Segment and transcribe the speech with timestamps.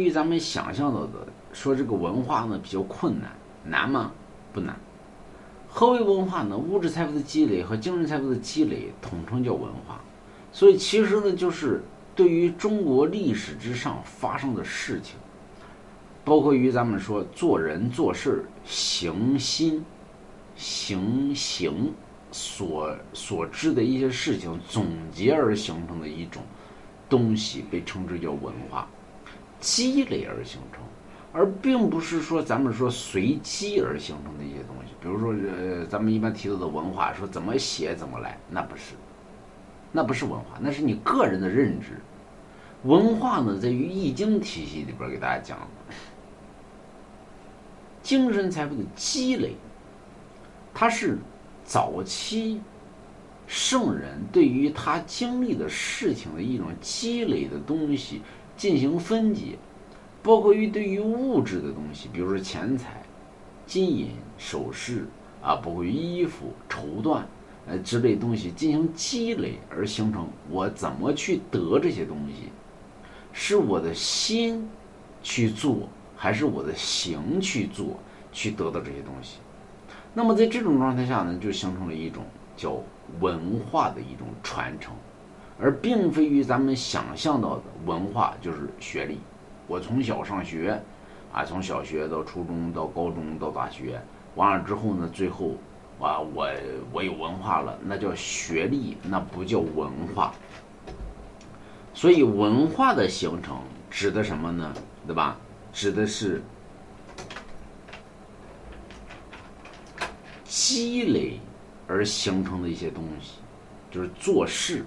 [0.00, 3.32] 与咱们想象到的说这个文化呢比较困难，
[3.64, 4.12] 难吗？
[4.52, 4.78] 不难。
[5.68, 6.56] 何为文化呢？
[6.56, 10.00] 物质财富的积累和精神财富的积累统称叫文化。
[10.52, 11.82] 所以其实呢，就是
[12.14, 15.16] 对于中国历史之上发生的事情，
[16.24, 19.84] 包括于咱们说做人做事行心
[20.54, 21.92] 行行
[22.30, 26.40] 所所知的一些事情总结而形成的一种
[27.08, 28.88] 东西，被称之叫文化。
[29.60, 30.82] 积累而形成，
[31.32, 34.94] 而并不是说咱们说随机而形成的一些东西。
[35.00, 38.94] 比如说，呃，咱们一般提到的文化，说怎么写怎么来，那不是，
[39.92, 42.00] 那不是文化，那是你个人的认知。
[42.84, 45.58] 文化呢，在于易经体系里边给大家讲，
[48.02, 49.54] 精神财富的积累，
[50.72, 51.18] 它是
[51.64, 52.60] 早期
[53.46, 58.22] 圣人对于他经历的事情的一种积累的东西。
[58.58, 59.56] 进行分解，
[60.22, 63.02] 包括于对于物质的东西，比如说钱财、
[63.64, 65.06] 金银首饰
[65.40, 67.22] 啊，包括衣服、绸缎
[67.66, 70.28] 呃之类东西进行积累而形成。
[70.50, 72.50] 我怎么去得这些东西？
[73.32, 74.68] 是我的心
[75.22, 77.96] 去做，还是我的行去做，
[78.32, 79.38] 去得到这些东西？
[80.12, 82.24] 那么在这种状态下呢，就形成了一种
[82.56, 82.82] 叫
[83.20, 84.92] 文化的一种传承。
[85.60, 89.18] 而并非于咱们想象到的文化就是学历。
[89.66, 90.80] 我从小上学，
[91.32, 94.00] 啊，从小学到初中到高中到大学，
[94.36, 95.56] 完了之后呢，最后，
[96.00, 96.48] 啊，我
[96.92, 100.32] 我有文化了，那叫学历，那不叫文化。
[101.92, 104.72] 所以文化的形成指的什么呢？
[105.06, 105.36] 对吧？
[105.72, 106.42] 指的是
[110.44, 111.40] 积累
[111.86, 113.40] 而形成的一些东西，
[113.90, 114.86] 就是做事。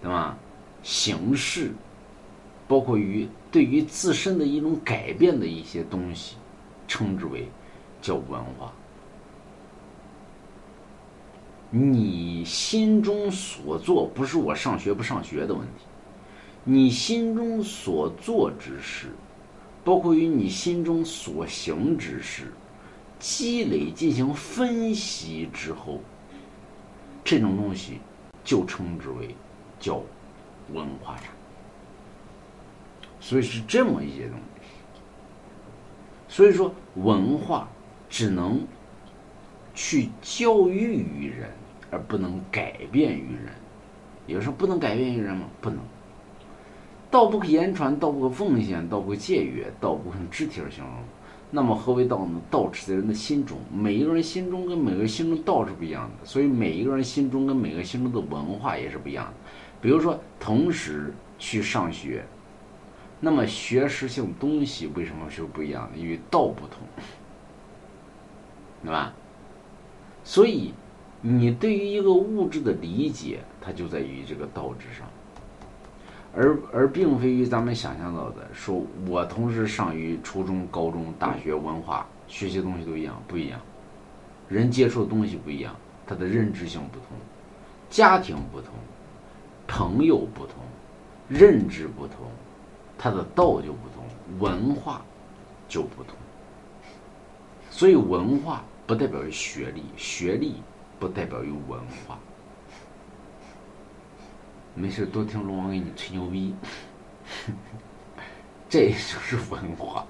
[0.00, 0.36] 对吧？
[0.82, 1.72] 形式，
[2.66, 6.36] 包括于对于自身的一种改变的一些东西，
[6.86, 7.48] 称之为
[8.00, 8.72] 叫文化。
[11.70, 15.84] 你心中所做，不是我上学不上学的问题，
[16.64, 19.08] 你心中所做之事，
[19.84, 22.52] 包括于你心中所行之事，
[23.18, 26.00] 积累进行分析之后，
[27.22, 27.98] 这种东西
[28.44, 29.34] 就称之为。
[29.78, 30.00] 叫
[30.72, 31.26] 文化产，
[33.20, 34.70] 所以是这么一些东西。
[36.28, 37.68] 所以说，文化
[38.08, 38.60] 只能
[39.74, 41.48] 去教育于人，
[41.90, 43.52] 而不能改变于人。
[44.26, 45.46] 有时候不能改变于人吗？
[45.60, 45.78] 不能。
[47.10, 50.92] 道不可言传，道不可奉献，道不可僭越，道不可用肢体而形容。
[51.50, 52.38] 那么何为道呢？
[52.50, 59.32] 道持在人的心中，每一个人心中跟每个人心中道是不一样的，所以每一个人心中跟每个心中的文化也是不一样的。
[59.80, 62.24] 比如说，同时去上学，
[63.20, 65.98] 那么学识性东西为什么是不一样的？
[65.98, 66.78] 因为道不同，
[68.82, 69.12] 对吧？
[70.24, 70.74] 所以，
[71.20, 75.06] 你对于一个物质的理解，它就在于这个道之上，
[76.34, 83.60] 而而并非于咱们想象到的，说我同时上于初中、高中、大学，文化学习东西都一样，不一样，
[84.48, 85.74] 人接触的东西不一样，
[86.06, 87.16] 他的认知性不同，
[87.88, 88.74] 家庭不同。
[89.68, 90.54] 朋友不同，
[91.28, 92.26] 认知不同，
[92.96, 94.02] 他的道就不同，
[94.40, 95.04] 文化
[95.68, 96.16] 就不同。
[97.70, 100.56] 所以文化不代表于学历，学历
[100.98, 102.18] 不代表于文化。
[104.74, 106.54] 没事多听龙王给你吹牛逼，
[108.68, 110.06] 这就是文化。